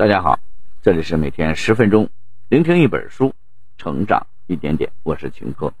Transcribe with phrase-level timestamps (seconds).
[0.00, 0.40] 大家好，
[0.80, 2.08] 这里是每天十分钟，
[2.48, 3.34] 聆听一本书，
[3.76, 4.92] 成长一点点。
[5.02, 5.74] 我是秦科。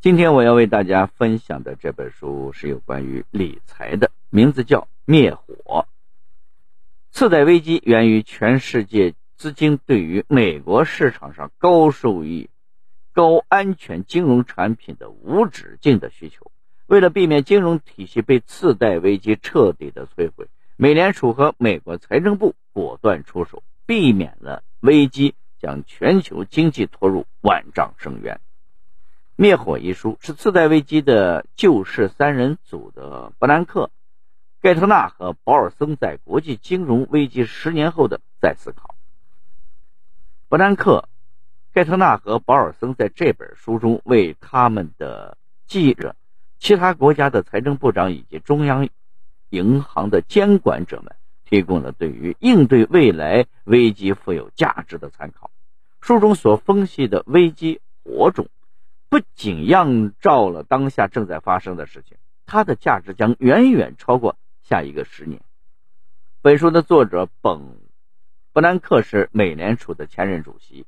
[0.00, 5.44] 今天我要为大家分享的这本书是有关于理财的，名字叫《灭火》。
[7.12, 12.50] 次贷危机源于全世界资金对于美国市场上高收益、
[13.12, 16.50] 高安全金融产品的无止境的需求。
[16.88, 22.54] 为了避免金融体系被次贷危机彻底的摧毁，美联储和美国财政部。
[22.72, 28.34] 果断出手，避免了危机将全球经济拖入万丈深渊。
[29.34, 33.88] 《灭火》一书是次贷危机的救世三人组的伯南克、
[34.60, 38.94] 盖特纳和保尔森在国际金融危机十年后的再思考。
[40.50, 41.08] 伯南克、
[41.72, 46.14] 盖特纳和保尔森在这本书中为他们的记者、
[46.58, 48.90] 其他国家的财政部长以及中央
[49.56, 51.16] 银行的监管者们。
[51.48, 55.52] 提供了对于应对未来危机富有价值的参考。
[56.00, 58.48] 书中所分析的危机火种，
[59.08, 65.40] 不仅映照了当下正在发生的事情，它的价值将远远超过下一个十年。
[66.42, 67.52] 本书的作者本·
[68.52, 70.84] 布兰克是美联储的前任主席，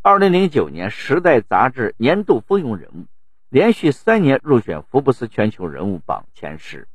[0.00, 3.04] 二零零九年《时代》杂志年度风云人物，
[3.50, 6.88] 连续三年入选福布斯全球人物榜前十。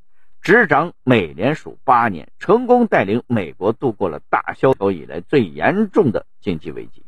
[0.43, 7.05] 执掌美联储八年，成功带领美国度过了大萧条以来最严重的经济危机。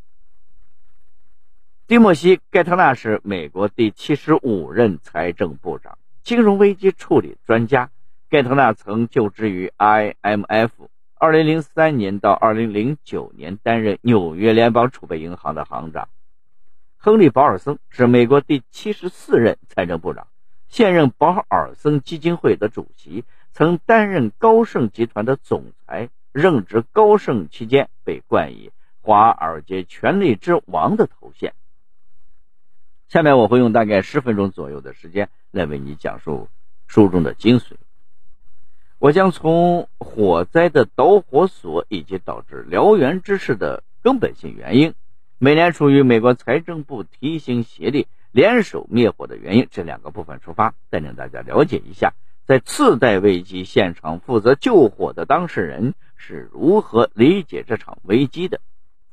[1.86, 7.92] 蒂莫西·盖特纳是美国第七十五任财政部长，金融危机处理专家。
[8.30, 10.70] 盖特纳曾就职于 IMF，
[11.16, 16.08] 二零零三年到二零零九年担任纽约联邦储备银行的行长。
[16.96, 20.26] 亨利·保尔森是美国第七十四任财政部长。
[20.76, 23.24] 现任保尔森基金会的主席，
[23.54, 26.10] 曾担任高盛集团的总裁。
[26.34, 31.54] 任职高盛期间，被冠以“华尔街权力之王”的头衔。
[33.08, 36.50] 下面我会用大概十分钟左右的时间来为你讲述
[36.88, 37.76] 书中的精髓。
[39.00, 44.94] 我将从火灾的导火索以及导致燎原之势的根本性原因，
[45.38, 48.08] 美联储与美国财政部提心协力。
[48.36, 52.14] 联手灭火的原因，这两个部分出发，带领大家了解一下，
[52.44, 58.60] 在次贷危机现场负责救火的当事人是如何理解这场危机的。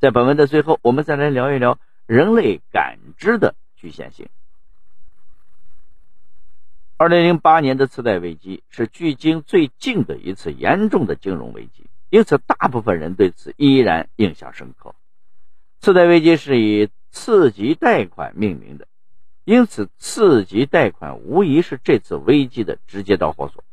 [0.00, 4.26] 在本文的最后，我们再来聊一聊人类感知的局限性。
[6.96, 14.96] 二零零八年的次贷危机是距今最近的一次严重的金融危机，因此大部分人对此依然印象深刻。
[15.78, 18.88] 次贷危机是以次级贷款命名的。
[19.44, 23.64] 因此，次级贷款无疑是这次危机的直接导火索。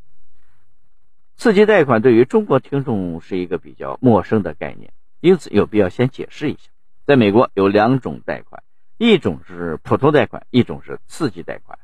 [1.36, 6.70] 次级贷款对于中国听众是一个比较陌生的概念，因此有必要先解释一下。
[7.06, 8.64] 在美国有两种贷款，
[8.98, 11.78] 一种是普通贷款，一种是次级贷款。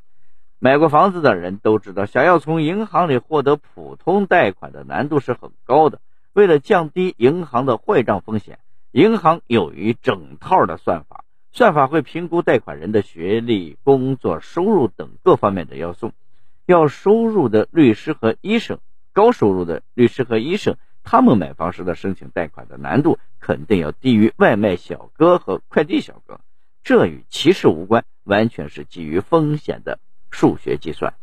[0.58, 6.00] 买过房子的人都知道，想要从银行里获得普通贷款的难度是很高的。
[6.32, 8.58] 为了降低银行的坏账风险，
[8.90, 11.24] 银行有一整套的算法。
[11.56, 16.12] 算法会评估贷款人的学历、工作、收入等各方面的要素。
[16.66, 18.78] 要收入的律师和医生，
[19.14, 26.40] 高收入的律师和医生，他们买房时的申请贷款的难度肯定要低于外卖小哥和快递小哥。
[26.84, 29.98] 这与歧视无关，完全是基于风险的
[30.30, 31.14] 数学计算。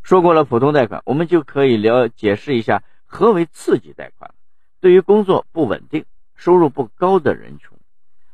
[0.00, 4.32] 说过了普通贷款，我们就可以了解释一下何为次级贷款。
[4.80, 6.06] 对于工作不稳定、
[6.36, 7.68] 收入不高的人群。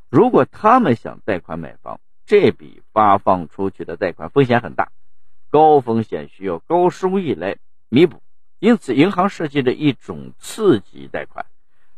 [0.08, 4.90] 如果他们想贷款买房，这笔发放出去的贷款风险很大，
[5.50, 7.56] 高风险需要高收益来
[7.88, 8.22] 弥补，
[8.58, 11.46] 因此银行设计了一种刺激贷款，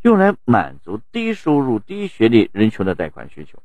[0.02, 3.62] 用来满足低收入、低学历人群的贷款需求。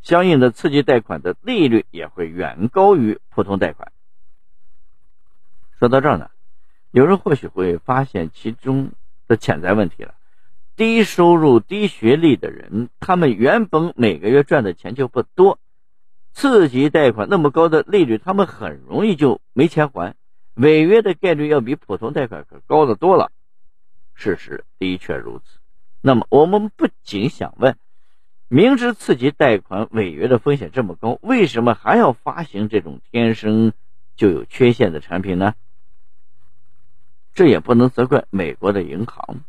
[0.00, 3.92] 相应的，刺激贷款的利率也会远高于普通贷款。
[5.78, 6.30] 说到这儿呢，
[6.90, 8.92] 有人或许会发现其中
[9.28, 10.14] 的潜在问题了。
[10.80, 15.58] 低收入、低学历的人，他们原本每个月赚的钱就不多，
[16.32, 20.14] 次级贷款那么高的利率，他们很容易就没钱还，
[20.54, 23.30] 违约的概率要比普通贷款可高得多了。
[24.14, 25.58] 事实的确如此。
[26.00, 27.76] 那么，我们不仅想问：
[28.48, 33.74] 明知次级贷款违约的风险这么高，为什么还要发行这种天生
[34.16, 35.52] 就有缺陷的产品呢？
[37.34, 39.44] 这也不能责怪美国的银行。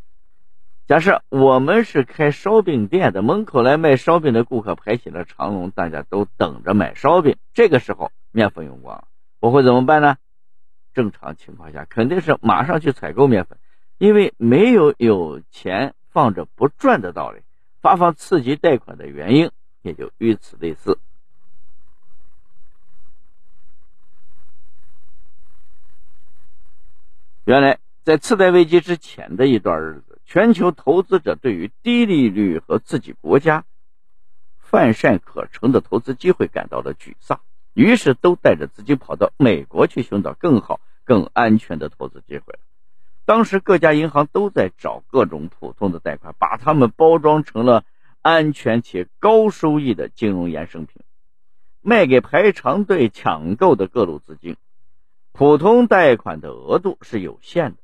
[0.91, 7.37] 假设我们是开烧饼店的，门口来卖烧饼的顾客排起了长龙，大家都等着买烧饼。
[7.53, 9.07] 这个时候面粉用光了，
[9.39, 10.17] 我会怎么办呢？
[10.93, 13.57] 正常情况下肯定是马上去采购面粉，
[13.99, 17.39] 因为没有有钱放着不赚的道理，
[17.79, 19.49] 发放次级贷款的原因
[19.83, 20.99] 也就与此类似。
[27.45, 33.65] 原来，在次贷危机之前的一段日子，全球投资者对于低利率和自己国家
[34.55, 37.41] 泛善可陈的投资机会感到了沮丧，
[37.73, 42.57] 于是都带着资金跑到美国去寻找更好、更安全的投资机会。
[43.25, 47.83] 当时各家银行都在找各种普通的贷款，把它们包装成了
[48.21, 51.01] 安全且高收益的金融衍生品，
[51.81, 54.55] 卖给排长队抢购的各路资金。
[55.33, 57.77] 普通贷款的额度是有限的，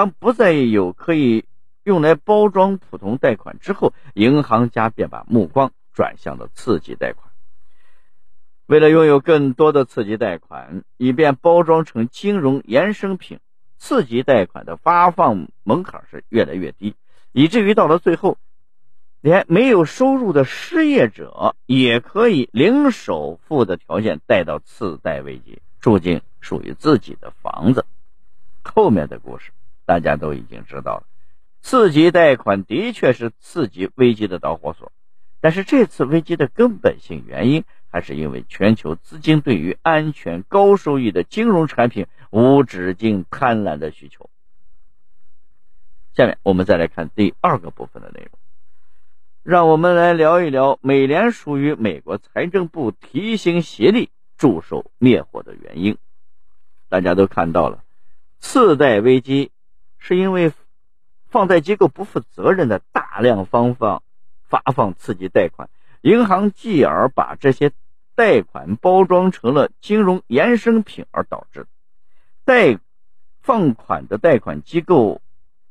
[0.00, 1.44] 当不再有可以
[1.82, 7.30] 用来包装普通贷款之后，银行家便把目光转向了次级贷款。
[8.64, 13.40] 为了拥有更多的次级贷款，以便包装成金融衍生品。
[13.76, 16.94] 次级贷款的发放门槛是越来越低，
[17.32, 18.38] 以至于到了最后，
[19.20, 27.84] 连没有收入的失业者也可以零首付的条件贷到次贷危机，住进属于自己的房子。
[28.62, 29.50] 后面的故事
[29.90, 31.02] 大家都已经知道了。
[31.62, 34.92] 次级贷款的确是次级危机的导火索，
[35.40, 37.64] 但是这次危机的根本性原因。
[37.88, 44.30] 还是因为全球资金对于安全高收益的金融产品无止境贪婪的需求。
[46.14, 48.30] 下面我们再来看第二个部分的内容，
[49.42, 55.98] 让我们来聊一聊美联储与美国财政部提携协力助手灭火的原因。
[56.88, 57.82] 大家都看到了，
[58.38, 59.50] 次贷危机
[60.00, 60.52] 是因为
[61.28, 64.02] 放贷机构不负责任的大量放放
[64.42, 65.70] 发放刺激贷款。
[66.00, 67.70] 银行继而把这些
[68.14, 71.66] 贷款包装成了金融衍生品，而导致
[72.44, 72.78] 贷
[73.40, 75.20] 放款的贷款机构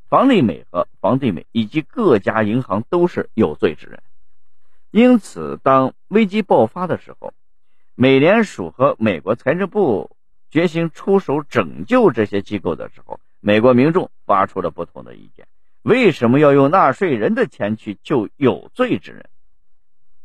[0.08, 4.02] 房利美和房地美以及各家银行都是有罪之人。
[4.92, 7.34] 因此，当危机爆发的时候，
[7.96, 10.16] 美联储和美国财政部
[10.50, 15.48] 决心出手拯救这些机构的时候，美国民众发出了不同的意见：
[15.82, 19.30] 为什么要用纳税人的钱去救有罪之人？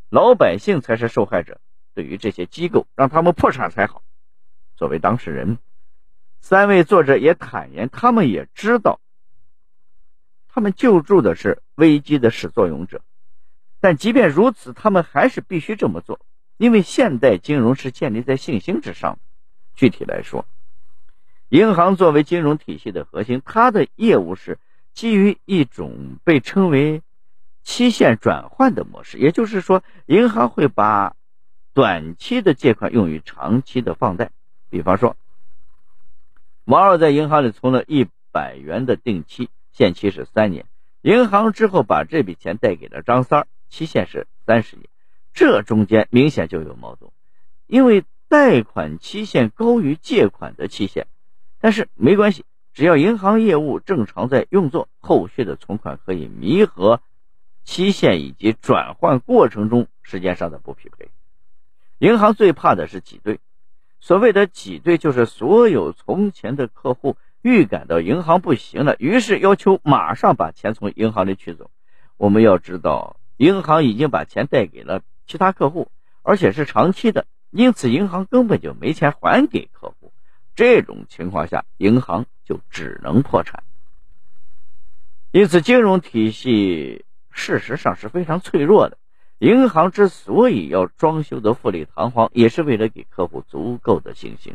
[0.08, 1.60] 老百姓才是受害者，
[1.94, 4.02] 对于这些机构，让他们破产才好。
[4.76, 5.58] 作为当事人，
[6.40, 9.00] 三位作者也坦言，他们也知道，
[10.48, 13.00] 他们救助的是危机的始作俑者。
[13.80, 16.20] 但即便如此，他们还是必须这么做，
[16.56, 19.18] 因为现代金融是建立在信心之上。
[19.74, 20.46] 具体来说，
[21.54, 24.58] 银行作为金融体系的核心，它的业务是
[24.92, 27.00] 基于一种被称为。
[27.62, 31.14] 期限转换的模式，也就是说，银行会把
[31.72, 34.32] 短期的借款用于长期的放贷。
[34.68, 35.16] 比方说，
[36.64, 40.66] 王二在银行里存了一百元的定期，限期是三年。
[41.02, 44.88] 银行之后把这笔钱贷给了张三儿，期限是三十年。
[45.32, 47.12] 这中间明显就有矛盾，
[47.68, 51.06] 因为贷款期限高于借款的期限。
[51.64, 52.44] 但是没关系，
[52.74, 57.00] 只要银行业务正常在运作，后续的存款可以弥合。
[57.64, 61.08] 期限以及转换过程中时间上的不匹配，
[61.96, 63.40] 银行最怕的是挤兑。
[63.98, 71.70] 所谓的挤兑，就是所有从前的客户预感到银行不行了，于是要求马上把钱从银行里取走。
[72.18, 75.88] 我们要知道，银行已经把钱贷给了其他客户，
[76.22, 80.03] 而且是长期的，因此银行根本就没钱还给客户。
[80.54, 83.62] 这种情况下，银行就只能破产。
[85.30, 87.04] 因此，金融体系。
[87.36, 88.96] 事实上是非常脆弱的。
[89.38, 94.54] 银行之所以要装修的富丽堂皇，也是为了给客户足够的信心。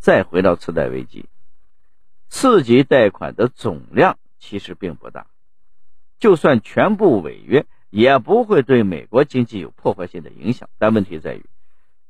[0.00, 1.26] 再回到次贷危机，
[2.28, 5.28] 次级贷款的总量其实并不大，
[6.18, 10.68] 就算全部违约，也不会对美国经济有破坏性的影响。
[10.78, 11.46] 但问题在于，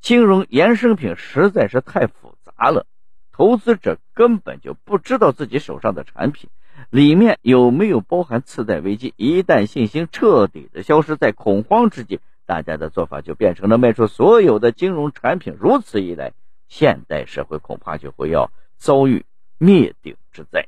[0.00, 2.86] 金融衍生品实在是太复杂了，
[3.32, 6.50] 投资者根本就不知道自己手上的产品。
[6.88, 9.12] 里面有没有包含次贷危机？
[9.16, 15.54] 一旦信心彻底的消失在恐慌之际，大家的做法就变成了卖出所有的金融产品。
[15.60, 16.32] 如此一来，
[16.68, 19.26] 现代社会恐怕就会要遭遇
[19.58, 20.66] 灭顶之灾。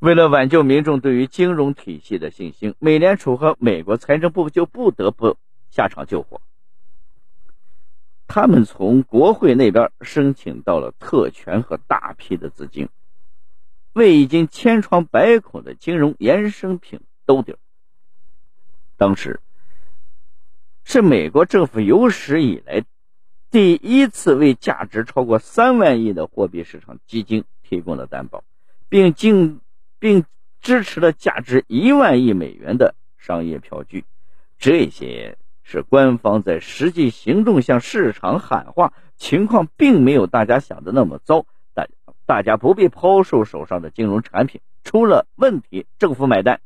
[0.00, 5.36] 为了挽救民众对于金融体系的信心，美联储和美国财政部就不得不
[5.70, 6.40] 下场救火。
[8.28, 12.88] 他们从国会那边申请到了特权和大批的资金。
[13.94, 17.56] 为已经千疮百孔的金融衍生品兜底。
[18.96, 19.40] 当时
[20.84, 22.84] 是美国政府有史以来
[23.50, 28.44] 第一次为价值超过三万亿的货币市场基金提供了担保，
[28.88, 29.60] 并进
[29.98, 30.24] 并
[30.60, 34.04] 支持了价值一万亿美元的商业票据。
[34.58, 35.38] 这些
[35.70, 41.44] 是官方在实际行动向市场喊话，情况并没有大家想的那么糟。
[41.74, 41.86] 大
[42.24, 46.62] 大家不必抛售手上的金融产品，出了问题政府买单。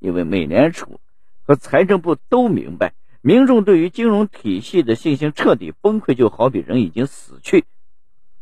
[0.00, 0.98] 因为美联储
[1.44, 7.64] 和财政部都明白，民众对于金融体系的信心彻底崩溃，就好比人已经死去，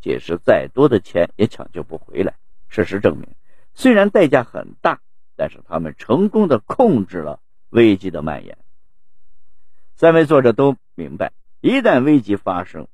[0.00, 2.36] 即使再多的钱也抢救不回来。
[2.68, 3.28] 事实证明，
[3.74, 5.00] 虽然代价很大，
[5.36, 7.38] 但是他们成功的控制了。
[7.68, 8.58] 危机的蔓延，
[9.96, 12.88] 三位作者都明白，一旦危机发生，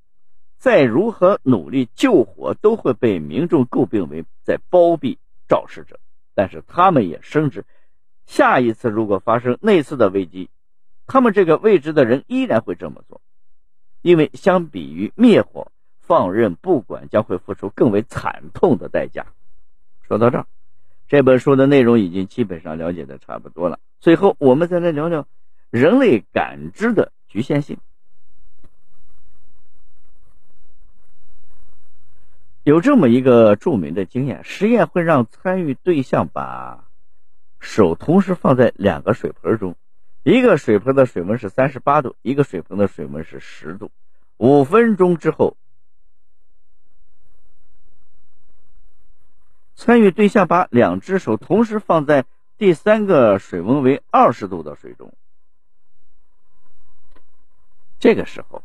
[0.59, 5.99] 再如何努力救火，都会被民众诟病为在包庇肇事者。
[6.35, 7.65] 但是他们也深知，
[8.27, 10.51] 下一次如果发生类似的危机，
[11.07, 13.21] 他们这个位置的人依然会这么做，
[14.03, 19.27] 因为相比于灭火，放任不管将会付出更为惨痛的代价。
[20.07, 20.47] 说到这儿。
[21.11, 23.79] 这本书的内容已经基本上了解的差不多了。
[23.99, 25.27] 最后，我们再来聊聊
[25.71, 27.79] 人类感知的局限性。
[32.63, 36.85] 有这么一个著名的经验：实验会让参与对象把
[37.61, 39.77] 手同时放在两个水盆中，
[40.23, 43.91] 一个水盆的水温是三十八度，一个水盆的水温是十度。
[44.37, 45.57] 五分钟之后。
[49.75, 52.25] 参与对象把两只手同时放在
[52.57, 55.15] 第三个水温为二十度的水中，
[57.99, 58.63] 这个时候，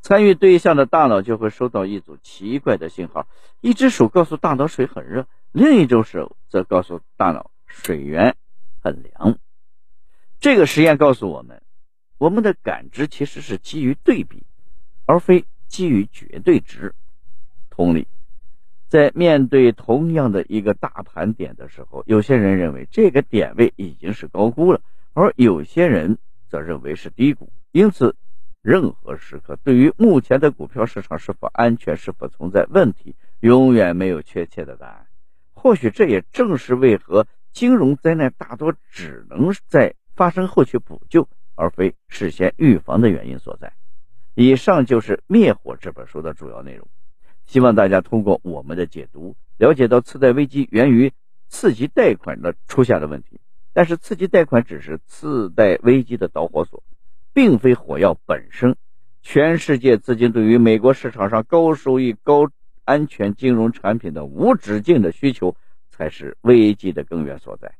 [0.00, 3.26] 参与对象的大脑就会收到一组奇怪的信号：
[3.60, 8.36] 一只手告诉大脑水很热，另一只手则告诉大脑水源
[8.80, 9.38] 很凉。
[10.40, 11.62] 这个实验告诉我们，
[12.18, 14.42] 我们的感知其实是基于对比，
[15.06, 16.94] 而非基于绝对值。
[17.70, 18.06] 同理。
[18.88, 24.82] 在面对同样的一个大盘点的时候，有些人认为这个点位已经是高估了，
[25.14, 26.18] 而有些人
[26.50, 27.50] 则认为是低估。
[27.70, 28.14] 因此，
[28.62, 35.06] 任何时刻对于目前的股票市场是否安全、是否存在问题，永远没有确切的答案。
[35.52, 43.72] 或许这也正是为何金融灾难大多只能在发生后去补救，而非事先预防的原因所在。
[44.34, 46.86] 以上就是《灭火》这本书的主要内容。
[47.44, 51.12] 希望大家通过我们的解读，了解到次贷危机源于
[51.48, 53.40] 次级贷款的出现的问题。
[53.72, 56.84] 但是，次级贷款只是次贷危机的导火索，
[57.32, 58.76] 并非火药本身。
[59.22, 62.50] 全世界资金对于美国市场上高收益、高
[62.84, 65.56] 安全金融产品的无止境的需求，
[65.90, 67.74] 才是危机的根源所在。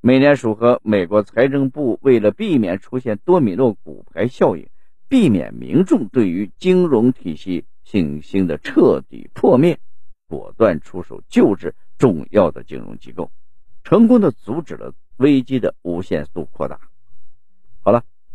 [0.00, 4.68] 美联储和美国财政部为了避免出现多米诺骨牌效应，
[5.08, 7.64] 避免民众对于金融体系。
[7.86, 9.78] 信心的彻底破灭，
[10.26, 13.30] 果断出手救治重要的金融机构，
[13.84, 16.80] 成功的阻止了危机的无限度扩大。
[17.82, 18.02] 好了，